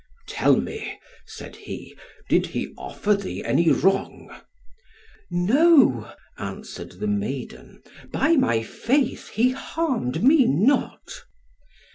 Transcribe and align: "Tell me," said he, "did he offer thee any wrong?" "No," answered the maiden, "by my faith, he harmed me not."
"Tell 0.27 0.55
me," 0.55 0.97
said 1.27 1.55
he, 1.55 1.95
"did 2.27 2.47
he 2.47 2.73
offer 2.75 3.13
thee 3.13 3.43
any 3.45 3.69
wrong?" 3.69 4.35
"No," 5.29 6.11
answered 6.39 6.93
the 6.93 7.05
maiden, 7.05 7.83
"by 8.11 8.35
my 8.35 8.63
faith, 8.63 9.27
he 9.27 9.51
harmed 9.51 10.23
me 10.23 10.45
not." 10.45 11.25